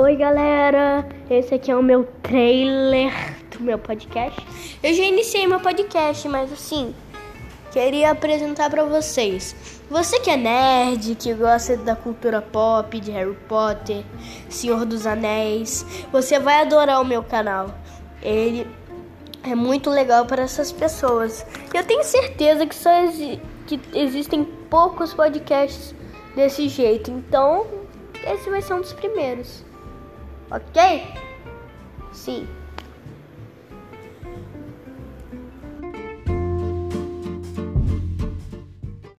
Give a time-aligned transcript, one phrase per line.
[0.00, 1.04] Oi, galera.
[1.28, 3.12] Esse aqui é o meu trailer
[3.50, 4.40] do meu podcast.
[4.80, 6.94] Eu já iniciei meu podcast, mas assim,
[7.72, 9.82] queria apresentar para vocês.
[9.90, 14.04] Você que é nerd, que gosta da cultura pop, de Harry Potter,
[14.48, 17.74] Senhor dos Anéis, você vai adorar o meu canal.
[18.22, 18.68] Ele
[19.42, 21.44] é muito legal para essas pessoas.
[21.74, 25.92] Eu tenho certeza que só exi que existem poucos podcasts
[26.36, 27.10] desse jeito.
[27.10, 27.66] Então,
[28.24, 29.66] esse vai ser um dos primeiros.
[30.50, 31.14] Okay.
[32.12, 32.48] See.